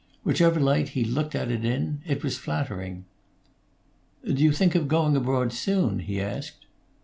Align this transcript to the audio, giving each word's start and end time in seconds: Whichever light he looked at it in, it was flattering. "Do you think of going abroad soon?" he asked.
Whichever 0.23 0.59
light 0.59 0.89
he 0.97 1.05
looked 1.05 1.35
at 1.35 1.51
it 1.51 1.63
in, 1.63 2.01
it 2.07 2.23
was 2.23 2.35
flattering. 2.39 3.05
"Do 4.25 4.41
you 4.43 4.51
think 4.51 4.73
of 4.73 4.87
going 4.87 5.15
abroad 5.15 5.53
soon?" 5.53 5.99
he 5.99 6.19
asked. 6.19 6.65